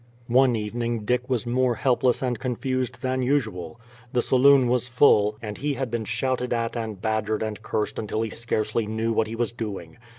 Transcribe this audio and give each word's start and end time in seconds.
One 0.33 0.55
evening 0.55 1.05
Dick 1.05 1.29
was 1.29 1.45
more 1.45 1.75
helpless 1.75 2.23
and 2.23 2.39
confused 2.39 3.03
than 3.03 3.21
usual. 3.21 3.79
The 4.13 4.23
saloon 4.23 4.67
was 4.67 4.87
full, 4.87 5.37
and 5.43 5.59
he 5.59 5.75
had 5.75 5.91
been 5.91 6.05
shouted 6.05 6.51
at 6.55 6.75
and 6.75 6.99
badgered 6.99 7.43
and 7.43 7.61
cursed 7.61 7.99
until 7.99 8.23
he 8.23 8.31
scarcely 8.31 8.87
knew 8.87 9.13
what 9.13 9.27
he 9.27 9.35
was 9.35 9.51
doing. 9.51 9.97